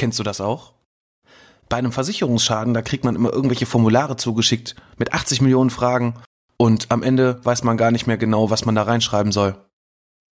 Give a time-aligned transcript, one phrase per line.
[0.00, 0.72] Kennst du das auch?
[1.68, 6.14] Bei einem Versicherungsschaden, da kriegt man immer irgendwelche Formulare zugeschickt mit 80 Millionen Fragen
[6.56, 9.56] und am Ende weiß man gar nicht mehr genau, was man da reinschreiben soll.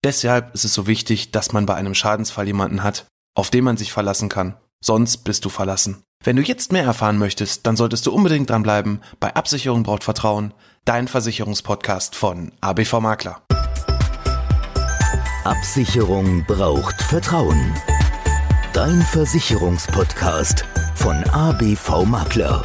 [0.02, 3.76] Deshalb ist es so wichtig, dass man bei einem Schadensfall jemanden hat, auf den man
[3.76, 4.56] sich verlassen kann.
[4.82, 6.02] Sonst bist du verlassen.
[6.24, 10.54] Wenn du jetzt mehr erfahren möchtest, dann solltest du unbedingt dranbleiben bei Absicherung braucht Vertrauen,
[10.86, 13.42] dein Versicherungspodcast von ABV Makler.
[15.44, 17.74] Absicherung braucht Vertrauen.
[18.78, 22.64] Dein Versicherungspodcast von ABV Makler.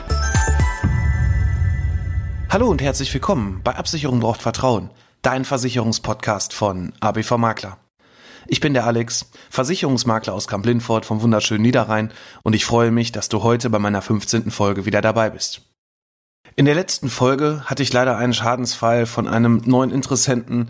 [2.52, 4.92] Hallo und herzlich willkommen bei Absicherung braucht Vertrauen,
[5.24, 7.80] dein Versicherungspodcast von ABV Makler.
[8.46, 12.12] Ich bin der Alex, Versicherungsmakler aus Kamp-Lindfort vom wunderschönen Niederrhein
[12.44, 14.52] und ich freue mich, dass du heute bei meiner 15.
[14.52, 15.64] Folge wieder dabei bist.
[16.56, 20.70] In der letzten Folge hatte ich leider einen Schadensfall von einem neuen Interessenten,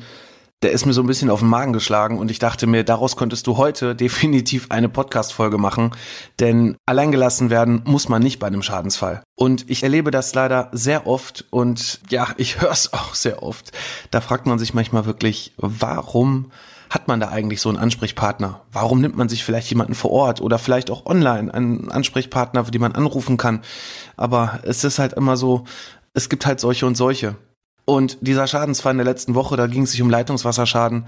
[0.63, 3.17] der ist mir so ein bisschen auf den Magen geschlagen und ich dachte mir, daraus
[3.17, 5.91] könntest du heute definitiv eine Podcast-Folge machen,
[6.39, 9.23] denn alleingelassen werden muss man nicht bei einem Schadensfall.
[9.35, 13.71] Und ich erlebe das leider sehr oft und ja, ich höre es auch sehr oft.
[14.11, 16.51] Da fragt man sich manchmal wirklich, warum
[16.89, 18.61] hat man da eigentlich so einen Ansprechpartner?
[18.71, 22.81] Warum nimmt man sich vielleicht jemanden vor Ort oder vielleicht auch online einen Ansprechpartner, den
[22.81, 23.61] man anrufen kann?
[24.15, 25.63] Aber es ist halt immer so,
[26.13, 27.35] es gibt halt solche und solche.
[27.85, 31.05] Und dieser Schadensfall in der letzten Woche, da ging es sich um Leitungswasserschaden,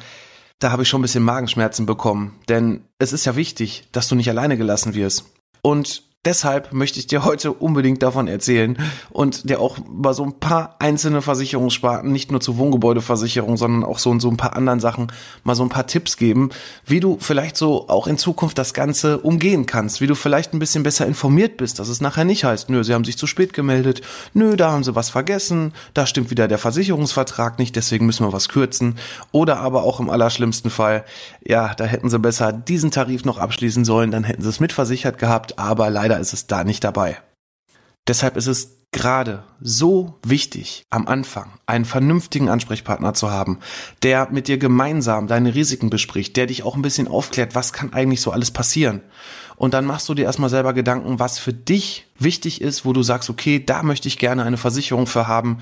[0.60, 2.40] da habe ich schon ein bisschen Magenschmerzen bekommen.
[2.50, 5.26] Denn es ist ja wichtig, dass du nicht alleine gelassen wirst.
[5.62, 8.78] Und Deshalb möchte ich dir heute unbedingt davon erzählen
[9.12, 14.00] und dir auch über so ein paar einzelne Versicherungssparten, nicht nur zur Wohngebäudeversicherung, sondern auch
[14.00, 15.12] so und so ein paar anderen Sachen
[15.44, 16.50] mal so ein paar Tipps geben,
[16.84, 20.60] wie du vielleicht so auch in Zukunft das Ganze umgehen kannst, wie du vielleicht ein
[20.60, 23.54] bisschen besser informiert bist, dass es nachher nicht heißt, nö, sie haben sich zu spät
[23.54, 24.02] gemeldet,
[24.34, 28.34] nö, da haben sie was vergessen, da stimmt wieder der Versicherungsvertrag nicht, deswegen müssen wir
[28.34, 28.96] was kürzen.
[29.32, 31.06] Oder aber auch im allerschlimmsten Fall,
[31.46, 35.20] ja, da hätten sie besser diesen Tarif noch abschließen sollen, dann hätten sie es mitversichert
[35.20, 37.18] gehabt, aber leider leider ist es da nicht dabei.
[38.08, 43.60] Deshalb ist es gerade so wichtig, am Anfang einen vernünftigen Ansprechpartner zu haben,
[44.04, 47.94] der mit dir gemeinsam deine Risiken bespricht, der dich auch ein bisschen aufklärt, was kann
[47.94, 49.02] eigentlich so alles passieren.
[49.58, 53.04] Und dann machst du dir erstmal selber Gedanken, was für dich wichtig ist, wo du
[53.04, 55.60] sagst, okay, da möchte ich gerne eine Versicherung für haben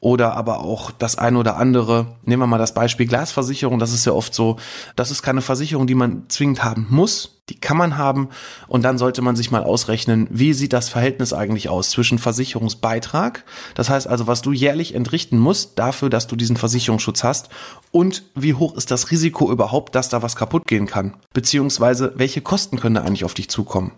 [0.00, 2.06] oder aber auch das eine oder andere.
[2.24, 4.56] Nehmen wir mal das Beispiel Glasversicherung, das ist ja oft so,
[4.94, 8.28] das ist keine Versicherung, die man zwingend haben muss, die kann man haben.
[8.68, 13.44] Und dann sollte man sich mal ausrechnen, wie sieht das Verhältnis eigentlich aus zwischen Versicherungsbeitrag,
[13.74, 17.48] das heißt also, was du jährlich entrichten musst dafür, dass du diesen Versicherungsschutz hast
[17.90, 22.42] und wie hoch ist das Risiko überhaupt, dass da was kaputt gehen kann, beziehungsweise welche
[22.42, 23.92] Kosten können da eigentlich auf dich zukommen.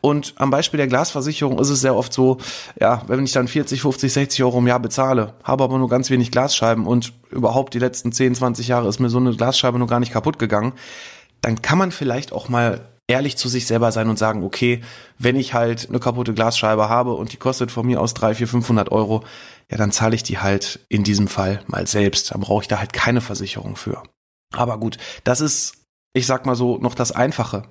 [0.00, 2.38] Und am Beispiel der Glasversicherung ist es sehr oft so,
[2.80, 6.10] ja, wenn ich dann 40, 50, 60 Euro im Jahr bezahle, habe aber nur ganz
[6.10, 9.86] wenig Glasscheiben und überhaupt die letzten 10, 20 Jahre ist mir so eine Glasscheibe nur
[9.86, 10.72] gar nicht kaputt gegangen,
[11.40, 14.82] dann kann man vielleicht auch mal ehrlich zu sich selber sein und sagen, okay,
[15.18, 18.48] wenn ich halt eine kaputte Glasscheibe habe und die kostet von mir aus 3, 4,
[18.48, 19.22] 500 Euro,
[19.70, 22.32] ja, dann zahle ich die halt in diesem Fall mal selbst.
[22.32, 24.02] Dann brauche ich da halt keine Versicherung für.
[24.52, 27.64] Aber gut, das ist, ich sag mal so, noch das Einfache.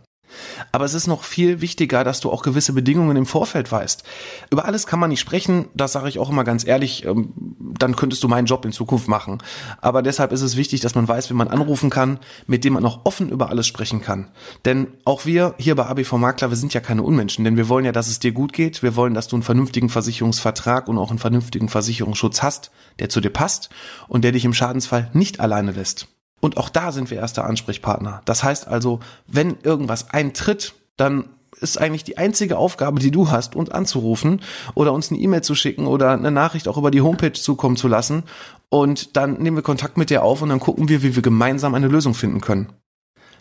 [0.71, 4.03] Aber es ist noch viel wichtiger, dass du auch gewisse Bedingungen im Vorfeld weißt.
[4.49, 7.95] Über alles kann man nicht sprechen, das sage ich auch immer ganz ehrlich, ähm, dann
[7.95, 9.39] könntest du meinen Job in Zukunft machen.
[9.81, 12.85] Aber deshalb ist es wichtig, dass man weiß, wie man anrufen kann, mit dem man
[12.85, 14.29] auch offen über alles sprechen kann.
[14.65, 17.85] Denn auch wir hier bei ABV Makler, wir sind ja keine Unmenschen, denn wir wollen
[17.85, 21.09] ja, dass es dir gut geht, wir wollen, dass du einen vernünftigen Versicherungsvertrag und auch
[21.09, 23.69] einen vernünftigen Versicherungsschutz hast, der zu dir passt
[24.07, 26.07] und der dich im Schadensfall nicht alleine lässt.
[26.41, 28.21] Und auch da sind wir erster Ansprechpartner.
[28.25, 31.25] Das heißt also, wenn irgendwas eintritt, dann
[31.59, 34.41] ist eigentlich die einzige Aufgabe, die du hast, uns anzurufen
[34.73, 37.87] oder uns eine E-Mail zu schicken oder eine Nachricht auch über die Homepage zukommen zu
[37.87, 38.23] lassen.
[38.69, 41.75] Und dann nehmen wir Kontakt mit dir auf und dann gucken wir, wie wir gemeinsam
[41.75, 42.73] eine Lösung finden können.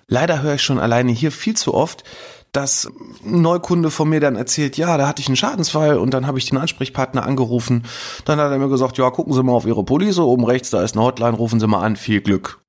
[0.08, 2.02] Leider höre ich schon alleine hier viel zu oft,
[2.50, 2.90] dass
[3.24, 6.38] ein Neukunde von mir dann erzählt, ja, da hatte ich einen Schadensfall und dann habe
[6.38, 7.84] ich den Ansprechpartner angerufen.
[8.24, 10.82] Dann hat er mir gesagt, ja, gucken Sie mal auf Ihre Police, oben rechts, da
[10.82, 12.60] ist eine Hotline, rufen Sie mal an, viel Glück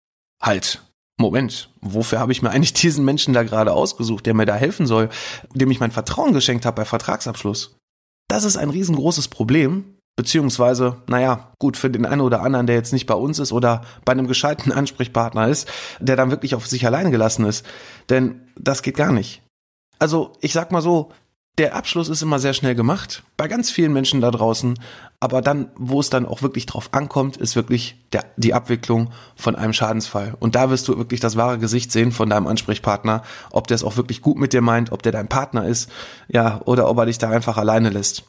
[0.41, 0.81] halt,
[1.17, 4.87] Moment, wofür habe ich mir eigentlich diesen Menschen da gerade ausgesucht, der mir da helfen
[4.87, 5.09] soll,
[5.53, 7.75] dem ich mein Vertrauen geschenkt habe bei Vertragsabschluss?
[8.27, 12.93] Das ist ein riesengroßes Problem, beziehungsweise, naja, gut, für den einen oder anderen, der jetzt
[12.93, 16.85] nicht bei uns ist oder bei einem gescheiten Ansprechpartner ist, der dann wirklich auf sich
[16.85, 17.65] allein gelassen ist.
[18.09, 19.41] Denn das geht gar nicht.
[19.99, 21.11] Also, ich sag mal so,
[21.57, 24.79] der Abschluss ist immer sehr schnell gemacht, bei ganz vielen Menschen da draußen.
[25.23, 29.55] Aber dann, wo es dann auch wirklich drauf ankommt, ist wirklich der, die Abwicklung von
[29.55, 30.33] einem Schadensfall.
[30.39, 33.21] Und da wirst du wirklich das wahre Gesicht sehen von deinem Ansprechpartner,
[33.51, 35.91] ob der es auch wirklich gut mit dir meint, ob der dein Partner ist,
[36.27, 38.23] ja, oder ob er dich da einfach alleine lässt.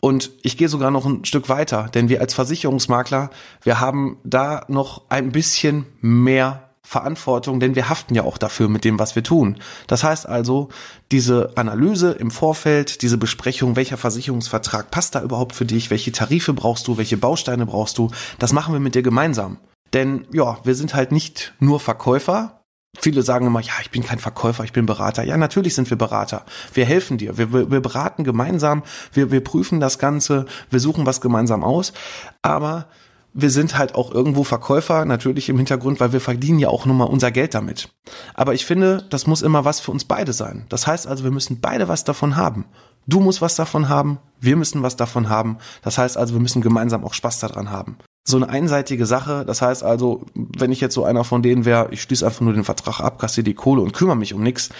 [0.00, 3.30] Und ich gehe sogar noch ein Stück weiter, denn wir als Versicherungsmakler,
[3.62, 8.84] wir haben da noch ein bisschen mehr Verantwortung, denn wir haften ja auch dafür mit
[8.84, 9.56] dem, was wir tun.
[9.86, 10.68] Das heißt also,
[11.10, 16.52] diese Analyse im Vorfeld, diese Besprechung, welcher Versicherungsvertrag passt da überhaupt für dich, welche Tarife
[16.52, 19.56] brauchst du, welche Bausteine brauchst du, das machen wir mit dir gemeinsam.
[19.94, 22.62] Denn ja, wir sind halt nicht nur Verkäufer,
[23.00, 25.24] Viele sagen immer, ja, ich bin kein Verkäufer, ich bin Berater.
[25.24, 26.44] Ja, natürlich sind wir Berater.
[26.74, 27.38] Wir helfen dir.
[27.38, 28.82] Wir, wir, wir beraten gemeinsam.
[29.14, 30.44] Wir, wir prüfen das Ganze.
[30.68, 31.94] Wir suchen was gemeinsam aus.
[32.42, 32.88] Aber
[33.34, 36.94] wir sind halt auch irgendwo Verkäufer, natürlich im Hintergrund, weil wir verdienen ja auch nur
[36.94, 37.88] mal unser Geld damit.
[38.34, 40.66] Aber ich finde, das muss immer was für uns beide sein.
[40.68, 42.66] Das heißt also, wir müssen beide was davon haben.
[43.06, 45.58] Du musst was davon haben, wir müssen was davon haben.
[45.82, 49.44] Das heißt also, wir müssen gemeinsam auch Spaß daran haben so eine einseitige Sache.
[49.46, 52.52] Das heißt also, wenn ich jetzt so einer von denen wäre, ich schließe einfach nur
[52.52, 54.70] den Vertrag ab, kassiere die Kohle und kümmere mich um nichts.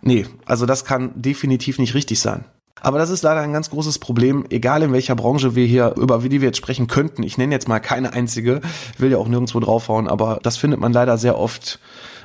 [0.00, 2.44] Nee, also das kann definitiv nicht richtig sein.
[2.84, 6.18] Aber das ist leider ein ganz großes Problem, egal in welcher Branche wir hier, über
[6.18, 7.22] die wir jetzt sprechen könnten.
[7.22, 8.60] Ich nenne jetzt mal keine einzige,
[8.98, 11.80] will ja auch nirgendwo draufhauen, aber das findet man leider sehr oft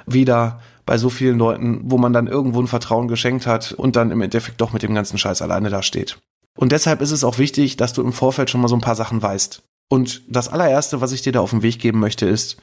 [0.06, 4.12] wieder bei so vielen Leuten, wo man dann irgendwo ein Vertrauen geschenkt hat und dann
[4.12, 6.18] im Endeffekt doch mit dem ganzen Scheiß alleine da steht.
[6.58, 8.96] Und deshalb ist es auch wichtig, dass du im Vorfeld schon mal so ein paar
[8.96, 9.62] Sachen weißt.
[9.88, 12.58] Und das allererste, was ich dir da auf den Weg geben möchte, ist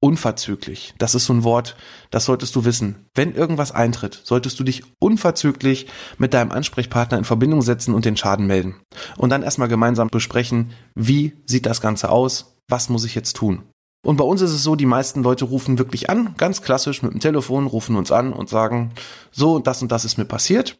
[0.00, 0.94] unverzüglich.
[0.98, 1.76] Das ist so ein Wort,
[2.10, 3.06] das solltest du wissen.
[3.14, 5.86] Wenn irgendwas eintritt, solltest du dich unverzüglich
[6.18, 8.76] mit deinem Ansprechpartner in Verbindung setzen und den Schaden melden.
[9.16, 13.64] Und dann erstmal gemeinsam besprechen, wie sieht das Ganze aus, was muss ich jetzt tun.
[14.06, 17.12] Und bei uns ist es so, die meisten Leute rufen wirklich an, ganz klassisch mit
[17.12, 18.92] dem Telefon, rufen uns an und sagen,
[19.32, 20.78] so, das und das ist mir passiert,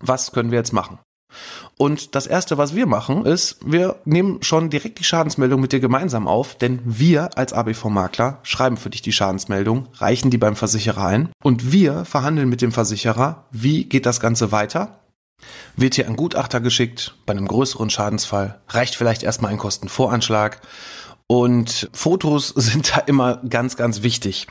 [0.00, 0.98] was können wir jetzt machen?
[1.78, 5.80] Und das erste, was wir machen, ist, wir nehmen schon direkt die Schadensmeldung mit dir
[5.80, 11.04] gemeinsam auf, denn wir als ABV-Makler schreiben für dich die Schadensmeldung, reichen die beim Versicherer
[11.04, 15.00] ein und wir verhandeln mit dem Versicherer, wie geht das Ganze weiter.
[15.76, 18.58] Wird hier ein Gutachter geschickt bei einem größeren Schadensfall?
[18.68, 20.62] Reicht vielleicht erstmal ein Kostenvoranschlag?
[21.26, 24.46] Und Fotos sind da immer ganz, ganz wichtig.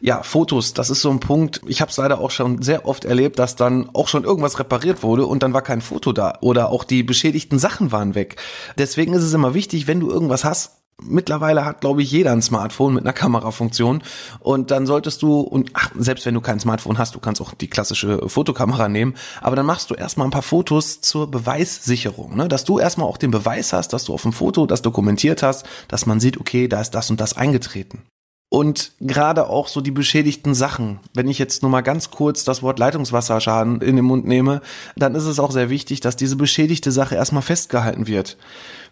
[0.00, 1.60] Ja, Fotos, das ist so ein Punkt.
[1.66, 5.02] Ich habe es leider auch schon sehr oft erlebt, dass dann auch schon irgendwas repariert
[5.02, 8.36] wurde und dann war kein Foto da oder auch die beschädigten Sachen waren weg.
[8.76, 12.42] Deswegen ist es immer wichtig, wenn du irgendwas hast, Mittlerweile hat, glaube ich, jeder ein
[12.42, 14.02] Smartphone mit einer Kamerafunktion.
[14.40, 17.54] Und dann solltest du, und ach, selbst wenn du kein Smartphone hast, du kannst auch
[17.54, 22.36] die klassische Fotokamera nehmen, aber dann machst du erstmal ein paar Fotos zur Beweissicherung.
[22.36, 22.48] Ne?
[22.48, 25.66] Dass du erstmal auch den Beweis hast, dass du auf dem Foto das dokumentiert hast,
[25.86, 28.02] dass man sieht, okay, da ist das und das eingetreten.
[28.50, 31.00] Und gerade auch so die beschädigten Sachen.
[31.12, 34.62] Wenn ich jetzt nur mal ganz kurz das Wort Leitungswasserschaden in den Mund nehme,
[34.96, 38.38] dann ist es auch sehr wichtig, dass diese beschädigte Sache erstmal festgehalten wird.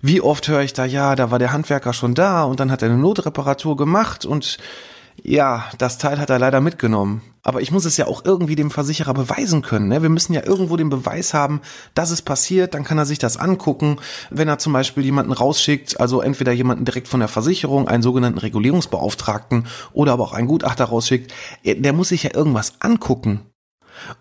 [0.02, 2.82] Wie oft höre ich da, ja, da war der Handwerker schon da und dann hat
[2.82, 4.58] er eine Notreparatur gemacht und
[5.22, 7.22] ja, das Teil hat er leider mitgenommen.
[7.46, 9.86] Aber ich muss es ja auch irgendwie dem Versicherer beweisen können.
[9.86, 10.02] Ne?
[10.02, 11.60] Wir müssen ja irgendwo den Beweis haben,
[11.94, 12.74] dass es passiert.
[12.74, 13.98] Dann kann er sich das angucken.
[14.30, 18.38] Wenn er zum Beispiel jemanden rausschickt, also entweder jemanden direkt von der Versicherung, einen sogenannten
[18.38, 21.32] Regulierungsbeauftragten oder aber auch einen Gutachter rausschickt,
[21.62, 23.42] äh, der muss sich ja irgendwas angucken.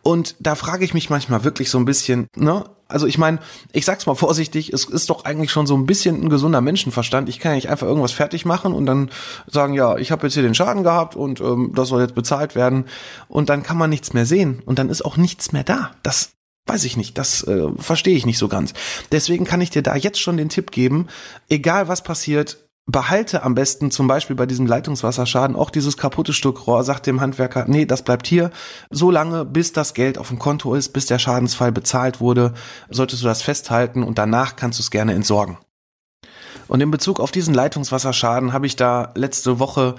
[0.02, 2.66] Und da frage ich mich manchmal wirklich so ein bisschen, ne?
[2.88, 3.40] Also ich meine,
[3.72, 7.30] ich sag's mal vorsichtig, es ist doch eigentlich schon so ein bisschen ein gesunder Menschenverstand.
[7.30, 9.10] Ich kann ja nicht einfach irgendwas fertig machen und dann
[9.48, 12.54] sagen, ja, ich habe jetzt hier den Schaden gehabt und ähm, das soll jetzt bezahlt
[12.54, 12.86] werden.
[13.28, 15.92] Und dann kann man nichts mehr sehen und dann ist auch nichts mehr da.
[16.04, 16.34] Das
[16.68, 18.74] weiß ich nicht, das äh, verstehe ich nicht so ganz.
[19.12, 21.08] Deswegen kann ich dir da jetzt schon den Tipp geben,
[21.50, 26.68] egal was passiert, behalte am besten zum Beispiel bei diesem Leitungswasserschaden auch dieses kaputte Stück
[26.68, 28.52] Rohr, sagt dem Handwerker, nee, das bleibt hier,
[28.90, 32.54] so lange, bis das Geld auf dem Konto ist, bis der Schadensfall bezahlt wurde,
[32.90, 35.58] solltest du das festhalten und danach kannst du es gerne entsorgen.
[36.68, 39.96] Und in Bezug auf diesen Leitungswasserschaden habe ich da letzte Woche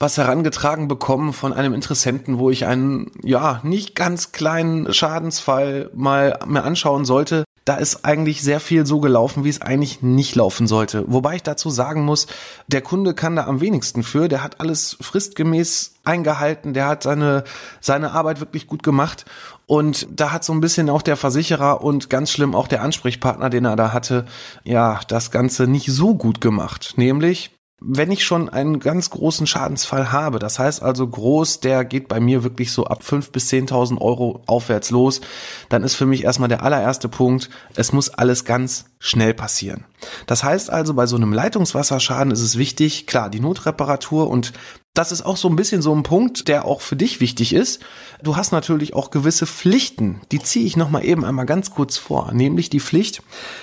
[0.00, 6.38] was herangetragen bekommen von einem Interessenten, wo ich einen, ja, nicht ganz kleinen Schadensfall mal
[6.46, 10.66] mir anschauen sollte, da ist eigentlich sehr viel so gelaufen, wie es eigentlich nicht laufen
[10.66, 11.04] sollte.
[11.06, 12.26] Wobei ich dazu sagen muss,
[12.66, 14.28] der Kunde kann da am wenigsten für.
[14.28, 16.72] Der hat alles fristgemäß eingehalten.
[16.72, 17.44] Der hat seine,
[17.82, 19.26] seine Arbeit wirklich gut gemacht.
[19.66, 23.50] Und da hat so ein bisschen auch der Versicherer und ganz schlimm auch der Ansprechpartner,
[23.50, 24.24] den er da hatte,
[24.64, 26.94] ja, das Ganze nicht so gut gemacht.
[26.96, 32.08] Nämlich, wenn ich schon einen ganz großen Schadensfall habe, das heißt also groß, der geht
[32.08, 35.20] bei mir wirklich so ab fünf bis zehntausend Euro aufwärts los,
[35.68, 39.84] dann ist für mich erstmal der allererste Punkt, es muss alles ganz schnell passieren.
[40.26, 44.52] Das heißt also, bei so einem Leitungswasserschaden ist es wichtig, klar, die Notreparatur und
[44.98, 47.80] das ist auch so ein bisschen so ein Punkt, der auch für dich wichtig ist.
[48.20, 50.20] Du hast natürlich auch gewisse Pflichten.
[50.32, 52.32] Die ziehe ich nochmal eben einmal ganz kurz vor.
[52.32, 53.22] Nämlich die Pflicht,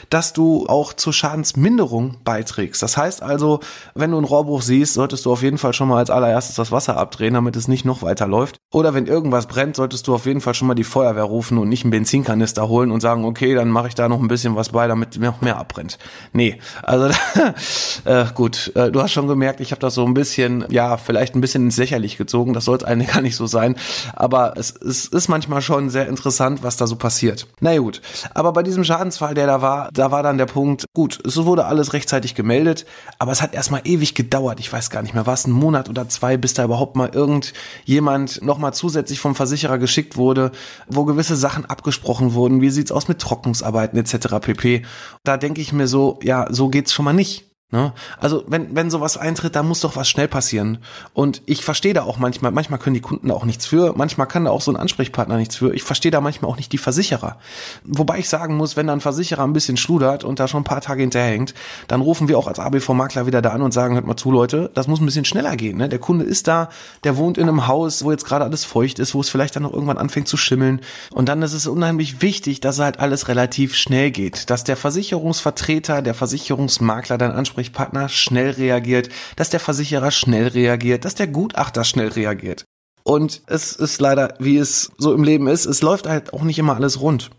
[0.10, 2.82] dass du auch zur Schadensminderung beiträgst.
[2.82, 3.60] Das heißt also,
[3.96, 6.72] wenn du einen Rohrbruch siehst, solltest du auf jeden Fall schon mal als allererstes das
[6.72, 8.56] Wasser abdrehen, damit es nicht noch weiter läuft.
[8.72, 11.68] Oder wenn irgendwas brennt, solltest du auf jeden Fall schon mal die Feuerwehr rufen und
[11.68, 14.70] nicht einen Benzinkanister holen und sagen, okay, dann mache ich da noch ein bisschen was
[14.70, 15.98] bei, damit noch mehr abbrennt.
[16.32, 17.14] Nee, also
[18.06, 21.25] äh, gut, äh, du hast schon gemerkt, ich habe das so ein bisschen, ja, vielleicht
[21.26, 23.76] vielleicht ein bisschen ins Lächerlich gezogen, das soll es eigentlich gar nicht so sein,
[24.14, 27.48] aber es, es ist manchmal schon sehr interessant, was da so passiert.
[27.60, 28.02] Na gut,
[28.34, 31.66] aber bei diesem Schadensfall, der da war, da war dann der Punkt, gut, es wurde
[31.66, 32.86] alles rechtzeitig gemeldet,
[33.18, 36.08] aber es hat erstmal ewig gedauert, ich weiß gar nicht mehr was, ein Monat oder
[36.10, 40.52] zwei, bis da überhaupt mal irgendjemand nochmal zusätzlich vom Versicherer geschickt wurde,
[40.88, 44.28] wo gewisse Sachen abgesprochen wurden, wie sieht's aus mit Trocknungsarbeiten etc.
[44.42, 44.84] pp.
[45.24, 47.55] Da denke ich mir so, ja, so geht's schon mal nicht.
[47.72, 47.94] Ne?
[48.20, 50.78] Also wenn, wenn sowas eintritt, da muss doch was schnell passieren.
[51.14, 54.28] Und ich verstehe da auch manchmal, manchmal können die Kunden da auch nichts für, manchmal
[54.28, 55.74] kann da auch so ein Ansprechpartner nichts für.
[55.74, 57.38] Ich verstehe da manchmal auch nicht die Versicherer.
[57.84, 60.66] Wobei ich sagen muss, wenn da ein Versicherer ein bisschen schludert und da schon ein
[60.66, 61.56] paar Tage hinterhängt,
[61.88, 64.70] dann rufen wir auch als ABV-Makler wieder da an und sagen, hört mal zu, Leute,
[64.76, 65.78] das muss ein bisschen schneller gehen.
[65.78, 65.90] Ne?
[65.90, 66.70] Der Kunde ist da,
[67.04, 69.64] der wohnt in einem Haus, wo jetzt gerade alles feucht ist, wo es vielleicht dann
[69.64, 70.82] noch irgendwann anfängt zu schimmeln.
[71.12, 74.50] Und dann ist es unheimlich wichtig, dass halt alles relativ schnell geht.
[74.50, 81.06] Dass der Versicherungsvertreter, der Versicherungsmakler dann anspricht, Ansprechpartner schnell reagiert, dass der Versicherer schnell reagiert,
[81.06, 82.66] dass der Gutachter schnell reagiert.
[83.04, 86.60] Und es ist leider, wie es so im Leben ist, es läuft halt auch nicht
[86.60, 87.30] immer alles rund.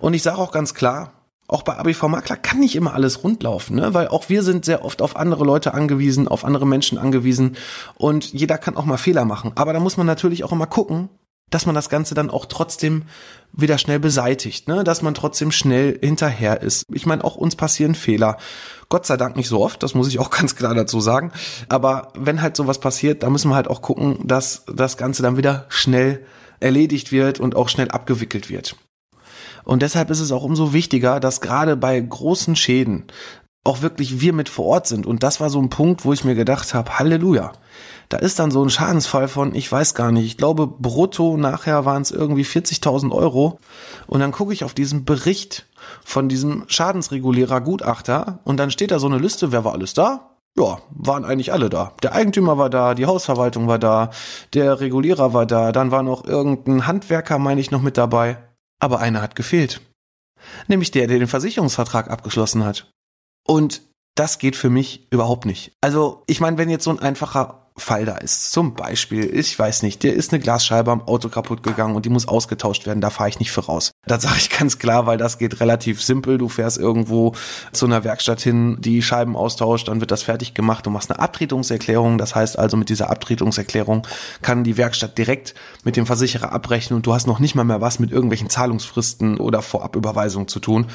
[0.00, 1.12] Und ich sage auch ganz klar,
[1.48, 3.92] auch bei ABV Makler kann nicht immer alles rundlaufen, ne?
[3.92, 7.56] weil auch wir sind sehr oft auf andere Leute angewiesen, auf andere Menschen angewiesen
[7.96, 9.52] und jeder kann auch mal Fehler machen.
[9.54, 11.08] Aber da muss man natürlich auch immer gucken,
[11.50, 13.04] dass man das Ganze dann auch trotzdem
[13.52, 14.84] wieder schnell beseitigt, ne?
[14.84, 16.84] dass man trotzdem schnell hinterher ist.
[16.92, 18.36] Ich meine, auch uns passieren Fehler.
[18.88, 21.32] Gott sei Dank nicht so oft, das muss ich auch ganz klar dazu sagen.
[21.68, 25.36] Aber wenn halt sowas passiert, da müssen wir halt auch gucken, dass das Ganze dann
[25.36, 26.24] wieder schnell
[26.58, 28.76] erledigt wird und auch schnell abgewickelt wird.
[29.64, 33.04] Und deshalb ist es auch umso wichtiger, dass gerade bei großen Schäden
[33.66, 35.06] auch wirklich wir mit vor Ort sind.
[35.06, 37.52] Und das war so ein Punkt, wo ich mir gedacht habe, Halleluja
[38.08, 41.84] da ist dann so ein Schadensfall von, ich weiß gar nicht, ich glaube brutto nachher
[41.84, 43.58] waren es irgendwie 40.000 Euro.
[44.06, 45.66] Und dann gucke ich auf diesen Bericht
[46.04, 50.36] von diesem Schadensregulierer Gutachter und dann steht da so eine Liste, wer war alles da?
[50.58, 51.92] Ja, waren eigentlich alle da.
[52.02, 54.10] Der Eigentümer war da, die Hausverwaltung war da,
[54.54, 58.38] der Regulierer war da, dann war noch irgendein Handwerker, meine ich, noch mit dabei.
[58.78, 59.82] Aber einer hat gefehlt.
[60.66, 62.90] Nämlich der, der den Versicherungsvertrag abgeschlossen hat.
[63.46, 63.82] Und
[64.14, 65.72] das geht für mich überhaupt nicht.
[65.80, 68.52] Also, ich meine, wenn jetzt so ein einfacher Fall da ist.
[68.52, 72.10] Zum Beispiel, ich weiß nicht, dir ist eine Glasscheibe am Auto kaputt gegangen und die
[72.10, 73.92] muss ausgetauscht werden, da fahre ich nicht für raus.
[74.06, 76.38] Das sage ich ganz klar, weil das geht relativ simpel.
[76.38, 77.34] Du fährst irgendwo
[77.72, 81.20] zu einer Werkstatt hin, die Scheiben austauscht, dann wird das fertig gemacht, du machst eine
[81.20, 82.16] Abtretungserklärung.
[82.16, 84.06] Das heißt also, mit dieser Abtretungserklärung
[84.40, 87.82] kann die Werkstatt direkt mit dem Versicherer abrechnen und du hast noch nicht mal mehr
[87.82, 90.86] was mit irgendwelchen Zahlungsfristen oder Vorabüberweisungen zu tun.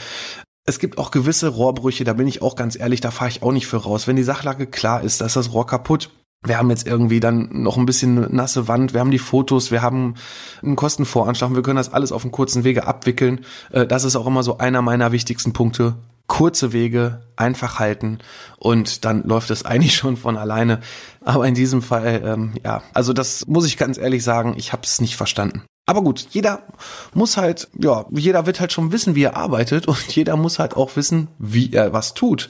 [0.71, 3.51] Es gibt auch gewisse Rohrbrüche, da bin ich auch ganz ehrlich, da fahre ich auch
[3.51, 4.07] nicht für raus.
[4.07, 6.11] Wenn die Sachlage klar ist, da ist das Rohr kaputt,
[6.45, 9.81] wir haben jetzt irgendwie dann noch ein bisschen nasse Wand, wir haben die Fotos, wir
[9.81, 10.15] haben
[10.63, 13.41] einen Kostenvoranschlag, wir können das alles auf einem kurzen Wege abwickeln.
[13.73, 15.95] Äh, das ist auch immer so einer meiner wichtigsten Punkte.
[16.27, 18.19] Kurze Wege, einfach halten
[18.57, 20.79] und dann läuft es eigentlich schon von alleine.
[21.19, 24.83] Aber in diesem Fall, ähm, ja, also das muss ich ganz ehrlich sagen, ich habe
[24.83, 25.63] es nicht verstanden.
[25.91, 26.61] Aber gut, jeder
[27.13, 30.77] muss halt, ja, jeder wird halt schon wissen, wie er arbeitet und jeder muss halt
[30.77, 32.47] auch wissen, wie er was tut.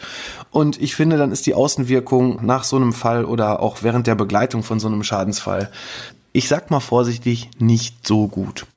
[0.52, 4.14] Und ich finde, dann ist die Außenwirkung nach so einem Fall oder auch während der
[4.14, 5.72] Begleitung von so einem Schadensfall,
[6.34, 8.68] ich sag mal vorsichtig, nicht so gut.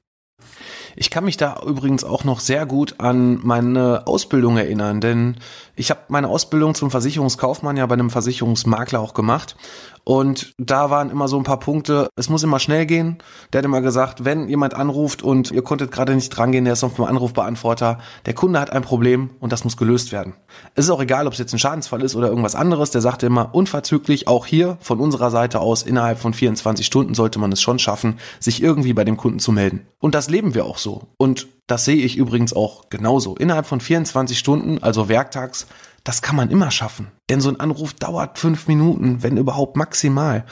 [0.97, 5.37] Ich kann mich da übrigens auch noch sehr gut an meine Ausbildung erinnern, denn
[5.77, 9.57] ich habe meine Ausbildung zum Versicherungskaufmann ja bei einem Versicherungsmakler auch gemacht
[10.05, 13.19] und da waren immer so ein paar Punkte, es muss immer schnell gehen.
[13.53, 16.85] Der hat immer gesagt, wenn jemand anruft und ihr konntet gerade nicht drangehen, der ist
[16.85, 20.35] auf dem Anrufbeantworter, der Kunde hat ein Problem und das muss gelöst werden.
[20.75, 23.27] Es ist auch egal, ob es jetzt ein Schadensfall ist oder irgendwas anderes, der sagte
[23.27, 27.63] immer unverzüglich, auch hier von unserer Seite aus, innerhalb von 24 Stunden sollte man es
[27.63, 29.87] schon schaffen, sich irgendwie bei dem Kunden zu melden.
[30.01, 31.09] Und das leben wir auch so.
[31.17, 33.37] Und das sehe ich übrigens auch genauso.
[33.37, 35.67] Innerhalb von 24 Stunden, also werktags,
[36.05, 37.11] das kann man immer schaffen.
[37.31, 40.45] Denn so ein Anruf dauert fünf Minuten, wenn überhaupt maximal.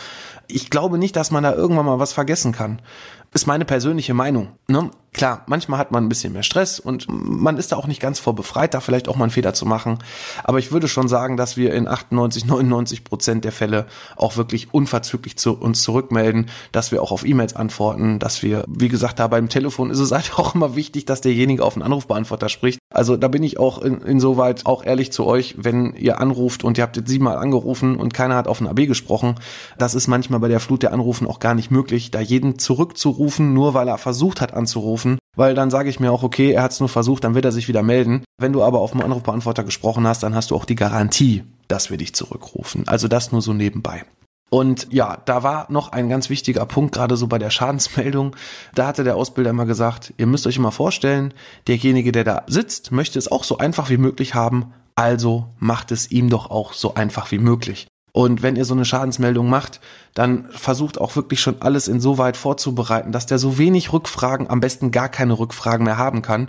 [0.49, 2.81] Ich glaube nicht, dass man da irgendwann mal was vergessen kann.
[3.35, 4.49] Ist meine persönliche Meinung.
[4.69, 4.91] Ne?
[5.15, 8.19] Klar, manchmal hat man ein bisschen mehr Stress und man ist da auch nicht ganz
[8.19, 9.99] vor befreit, da vielleicht auch mal einen Fehler zu machen.
[10.43, 13.87] Aber ich würde schon sagen, dass wir in 98, 99 Prozent der Fälle
[14.17, 18.89] auch wirklich unverzüglich zu uns zurückmelden, dass wir auch auf E-Mails antworten, dass wir, wie
[18.89, 22.49] gesagt, da beim Telefon ist es halt auch immer wichtig, dass derjenige auf den Anrufbeantworter
[22.49, 22.79] spricht.
[22.89, 26.79] Also da bin ich auch in, insoweit auch ehrlich zu euch, wenn ihr anruft und
[26.79, 29.35] ihr habt jetzt siebenmal angerufen und keiner hat auf den AB gesprochen.
[29.77, 33.22] Das ist manchmal bei der Flut der Anrufen auch gar nicht möglich, da jeden zurückzurufen,
[33.55, 36.63] nur weil er versucht hat anzurufen anrufen, weil dann sage ich mir auch, okay, er
[36.63, 38.25] hat es nur versucht, dann wird er sich wieder melden.
[38.39, 41.91] Wenn du aber auf dem Anrufbeantworter gesprochen hast, dann hast du auch die Garantie, dass
[41.91, 42.87] wir dich zurückrufen.
[42.87, 44.05] Also das nur so nebenbei.
[44.51, 48.37] Und ja, da war noch ein ganz wichtiger Punkt, gerade so bei der Schadensmeldung.
[48.75, 51.33] Da hatte der Ausbilder immer gesagt, ihr müsst euch immer vorstellen,
[51.69, 56.11] derjenige, der da sitzt, möchte es auch so einfach wie möglich haben, also macht es
[56.11, 57.87] ihm doch auch so einfach wie möglich.
[58.13, 59.81] Und wenn ihr so eine Schadensmeldung macht,
[60.15, 64.91] dann versucht auch wirklich schon alles insoweit vorzubereiten, dass der so wenig Rückfragen, am besten
[64.91, 66.49] gar keine Rückfragen mehr haben kann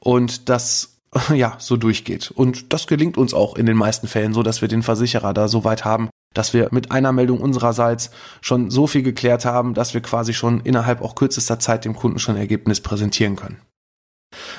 [0.00, 0.96] und das
[1.34, 2.30] ja so durchgeht.
[2.30, 5.48] Und das gelingt uns auch in den meisten Fällen so, dass wir den Versicherer da
[5.48, 9.92] so weit haben, dass wir mit einer Meldung unsererseits schon so viel geklärt haben, dass
[9.92, 13.58] wir quasi schon innerhalb auch kürzester Zeit dem Kunden schon Ergebnis präsentieren können.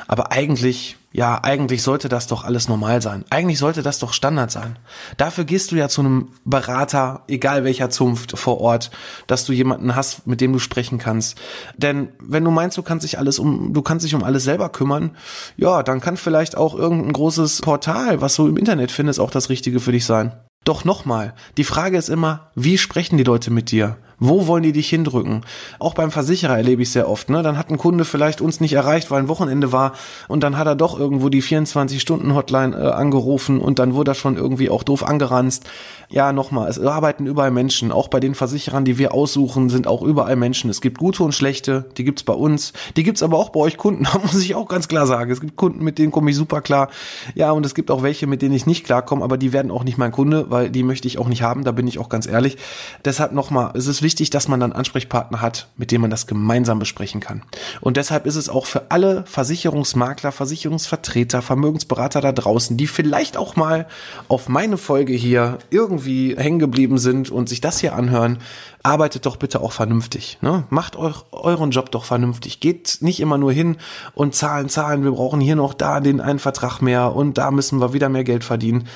[0.07, 3.25] Aber eigentlich, ja, eigentlich sollte das doch alles normal sein.
[3.29, 4.77] Eigentlich sollte das doch Standard sein.
[5.17, 8.91] Dafür gehst du ja zu einem Berater, egal welcher Zunft vor Ort,
[9.27, 11.37] dass du jemanden hast, mit dem du sprechen kannst.
[11.77, 14.69] Denn wenn du meinst, du kannst dich alles um, du kannst dich um alles selber
[14.69, 15.11] kümmern,
[15.57, 19.49] ja, dann kann vielleicht auch irgendein großes Portal, was du im Internet findest, auch das
[19.49, 20.31] Richtige für dich sein.
[20.63, 23.97] Doch nochmal, die Frage ist immer, wie sprechen die Leute mit dir?
[24.25, 25.41] Wo wollen die dich hindrücken?
[25.79, 27.29] Auch beim Versicherer erlebe ich sehr oft.
[27.29, 27.43] Ne?
[27.43, 29.91] Dann hat ein Kunde vielleicht uns nicht erreicht, weil ein Wochenende war
[30.29, 34.37] und dann hat er doch irgendwo die 24-Stunden-Hotline äh, angerufen und dann wurde er schon
[34.37, 35.65] irgendwie auch doof angeranzt.
[36.09, 37.91] Ja, nochmal, es arbeiten überall Menschen.
[37.91, 40.69] Auch bei den Versicherern, die wir aussuchen, sind auch überall Menschen.
[40.69, 42.71] Es gibt gute und schlechte, die gibt's bei uns.
[42.95, 45.31] Die gibt's aber auch bei euch Kunden, da muss ich auch ganz klar sagen.
[45.31, 46.89] Es gibt Kunden, mit denen komme ich super klar.
[47.35, 49.83] Ja, und es gibt auch welche, mit denen ich nicht klarkomme, aber die werden auch
[49.83, 52.25] nicht mein Kunde, weil die möchte ich auch nicht haben, da bin ich auch ganz
[52.25, 52.57] ehrlich.
[53.03, 56.79] Deshalb nochmal, es ist wichtig, dass man dann Ansprechpartner hat, mit dem man das gemeinsam
[56.79, 57.43] besprechen kann.
[57.81, 63.55] Und deshalb ist es auch für alle Versicherungsmakler, Versicherungsvertreter, Vermögensberater da draußen, die vielleicht auch
[63.55, 63.87] mal
[64.27, 68.39] auf meine Folge hier irgendwie hängen geblieben sind und sich das hier anhören,
[68.83, 70.37] arbeitet doch bitte auch vernünftig.
[70.41, 70.65] Ne?
[70.69, 72.59] Macht euch euren Job doch vernünftig.
[72.59, 73.77] Geht nicht immer nur hin
[74.13, 75.03] und zahlen, zahlen.
[75.03, 78.23] Wir brauchen hier noch da den einen Vertrag mehr und da müssen wir wieder mehr
[78.23, 78.87] Geld verdienen.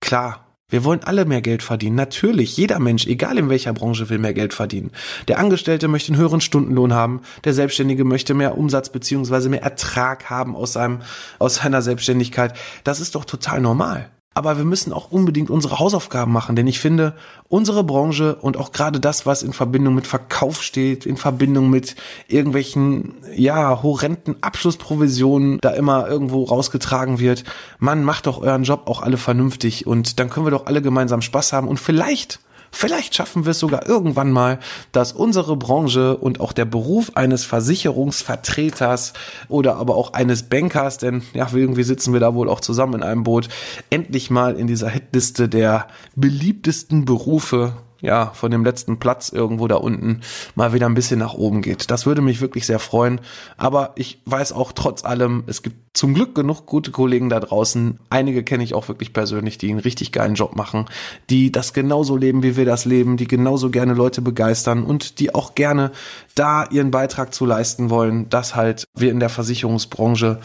[0.00, 0.43] Klar,
[0.74, 1.94] wir wollen alle mehr Geld verdienen.
[1.94, 4.90] Natürlich, jeder Mensch, egal in welcher Branche, will mehr Geld verdienen.
[5.28, 10.30] Der Angestellte möchte einen höheren Stundenlohn haben, der Selbstständige möchte mehr Umsatz beziehungsweise mehr Ertrag
[10.30, 11.02] haben aus seinem,
[11.38, 12.54] aus seiner Selbstständigkeit.
[12.82, 14.10] Das ist doch total normal.
[14.34, 17.14] Aber wir müssen auch unbedingt unsere Hausaufgaben machen, denn ich finde,
[17.48, 21.94] unsere Branche und auch gerade das, was in Verbindung mit Verkauf steht, in Verbindung mit
[22.26, 27.44] irgendwelchen, ja, horrenden Abschlussprovisionen da immer irgendwo rausgetragen wird,
[27.78, 31.22] man macht doch euren Job auch alle vernünftig und dann können wir doch alle gemeinsam
[31.22, 32.40] Spaß haben und vielleicht
[32.74, 34.58] Vielleicht schaffen wir es sogar irgendwann mal,
[34.90, 39.12] dass unsere Branche und auch der Beruf eines Versicherungsvertreters
[39.48, 43.02] oder aber auch eines Bankers, denn ja, irgendwie sitzen wir da wohl auch zusammen in
[43.04, 43.48] einem Boot,
[43.90, 49.76] endlich mal in dieser Hitliste der beliebtesten Berufe ja, von dem letzten Platz irgendwo da
[49.76, 50.20] unten
[50.54, 51.90] mal wieder ein bisschen nach oben geht.
[51.90, 53.20] Das würde mich wirklich sehr freuen.
[53.56, 57.98] Aber ich weiß auch trotz allem, es gibt zum Glück genug gute Kollegen da draußen.
[58.10, 60.86] Einige kenne ich auch wirklich persönlich, die einen richtig geilen Job machen,
[61.30, 65.34] die das genauso leben, wie wir das leben, die genauso gerne Leute begeistern und die
[65.34, 65.92] auch gerne
[66.34, 70.40] da ihren Beitrag zu leisten wollen, dass halt wir in der Versicherungsbranche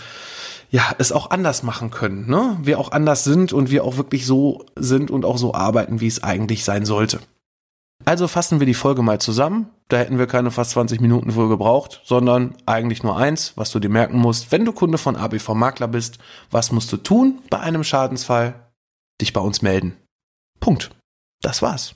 [0.72, 2.58] ja, es auch anders machen können, ne?
[2.62, 6.08] Wir auch anders sind und wir auch wirklich so sind und auch so arbeiten, wie
[6.08, 7.20] es eigentlich sein sollte.
[8.10, 9.70] Also fassen wir die Folge mal zusammen.
[9.88, 13.78] Da hätten wir keine fast 20 Minuten wohl gebraucht, sondern eigentlich nur eins, was du
[13.80, 14.52] dir merken musst.
[14.52, 16.18] Wenn du Kunde von ABV Makler bist,
[16.50, 18.72] was musst du tun bei einem Schadensfall?
[19.22, 19.96] Dich bei uns melden.
[20.60, 20.90] Punkt.
[21.44, 21.94] Das war's.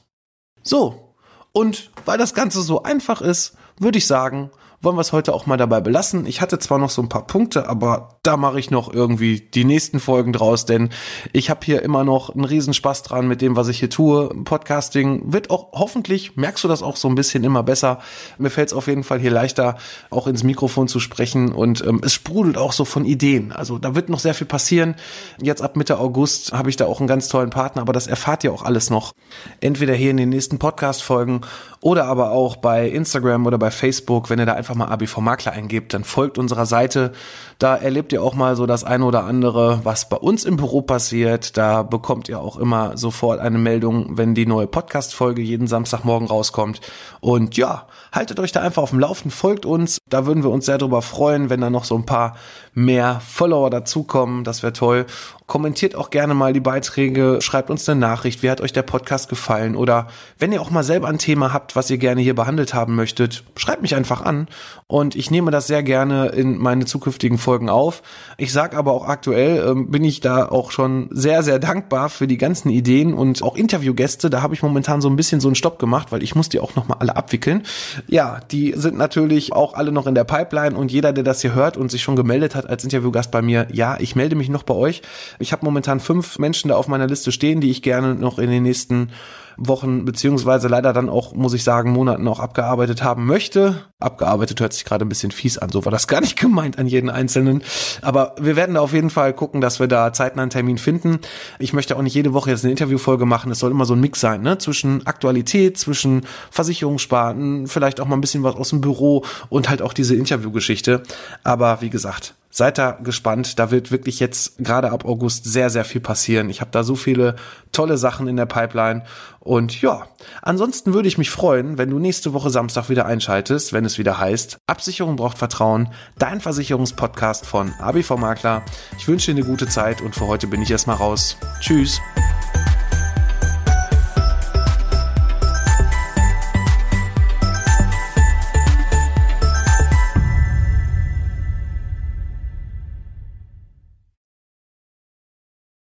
[0.61, 1.15] So.
[1.51, 4.51] Und weil das Ganze so einfach ist, würde ich sagen,
[4.83, 6.25] wollen wir es heute auch mal dabei belassen.
[6.25, 9.63] Ich hatte zwar noch so ein paar Punkte, aber da mache ich noch irgendwie die
[9.63, 10.89] nächsten Folgen draus, denn
[11.31, 14.29] ich habe hier immer noch einen Riesenspaß dran mit dem, was ich hier tue.
[14.43, 17.99] Podcasting wird auch hoffentlich, merkst du das auch so ein bisschen immer besser.
[18.37, 19.77] Mir fällt es auf jeden Fall hier leichter,
[20.09, 23.53] auch ins Mikrofon zu sprechen und ähm, es sprudelt auch so von Ideen.
[23.53, 24.95] Also da wird noch sehr viel passieren.
[25.41, 28.43] Jetzt ab Mitte August habe ich da auch einen ganz tollen Partner, aber das erfahrt
[28.43, 29.13] ihr auch alles noch.
[29.61, 31.41] Entweder hier in den nächsten Podcast-Folgen
[31.79, 35.51] oder aber auch bei Instagram oder bei Facebook, wenn ihr da einfach mal ABV Makler
[35.51, 37.11] eingebt, dann folgt unserer Seite.
[37.59, 40.81] Da erlebt ihr auch mal so das eine oder andere, was bei uns im Büro
[40.81, 41.57] passiert.
[41.57, 46.81] Da bekommt ihr auch immer sofort eine Meldung, wenn die neue Podcast-Folge jeden Samstagmorgen rauskommt.
[47.19, 49.99] Und ja, haltet euch da einfach auf dem Laufen, folgt uns.
[50.09, 52.35] Da würden wir uns sehr drüber freuen, wenn da noch so ein paar
[52.73, 54.43] mehr Follower dazukommen.
[54.43, 55.05] Das wäre toll.
[55.53, 59.29] Kommentiert auch gerne mal die Beiträge, schreibt uns eine Nachricht, wie hat euch der Podcast
[59.29, 60.07] gefallen oder
[60.39, 63.43] wenn ihr auch mal selber ein Thema habt, was ihr gerne hier behandelt haben möchtet,
[63.55, 64.47] schreibt mich einfach an
[64.87, 68.01] und ich nehme das sehr gerne in meine zukünftigen Folgen auf.
[68.39, 72.25] Ich sage aber auch aktuell ähm, bin ich da auch schon sehr, sehr dankbar für
[72.25, 74.31] die ganzen Ideen und auch Interviewgäste.
[74.31, 76.61] Da habe ich momentan so ein bisschen so einen Stopp gemacht, weil ich muss die
[76.61, 77.61] auch nochmal alle abwickeln.
[78.07, 81.53] Ja, die sind natürlich auch alle noch in der Pipeline und jeder, der das hier
[81.53, 84.63] hört und sich schon gemeldet hat als Interviewgast bei mir, ja, ich melde mich noch
[84.63, 85.03] bei euch
[85.43, 88.49] Ich habe momentan fünf Menschen da auf meiner Liste stehen, die ich gerne noch in
[88.49, 89.09] den nächsten
[89.57, 93.83] Wochen beziehungsweise leider dann auch, muss ich sagen, Monaten auch abgearbeitet haben möchte.
[93.99, 96.87] Abgearbeitet hört sich gerade ein bisschen fies an, so war das gar nicht gemeint an
[96.87, 97.61] jeden Einzelnen.
[98.01, 101.19] Aber wir werden da auf jeden Fall gucken, dass wir da zeitnah einen Termin finden.
[101.59, 103.51] Ich möchte auch nicht jede Woche jetzt eine Interviewfolge machen.
[103.51, 104.57] Es soll immer so ein Mix sein, ne?
[104.57, 109.81] Zwischen Aktualität, zwischen Versicherungssparten, vielleicht auch mal ein bisschen was aus dem Büro und halt
[109.81, 111.03] auch diese Interviewgeschichte.
[111.43, 113.59] Aber wie gesagt, seid da gespannt.
[113.59, 116.49] Da wird wirklich jetzt gerade ab August sehr, sehr viel passieren.
[116.49, 117.35] Ich habe da so viele
[117.71, 119.03] tolle Sachen in der Pipeline.
[119.39, 120.07] Und ja,
[120.41, 124.19] ansonsten würde ich mich freuen, wenn du nächste Woche Samstag wieder einschaltest, wenn es wieder
[124.19, 128.63] heißt, Absicherung braucht Vertrauen, dein Versicherungspodcast von ABV Makler.
[128.97, 131.35] Ich wünsche dir eine gute Zeit und für heute bin ich erstmal raus.
[131.59, 131.99] Tschüss.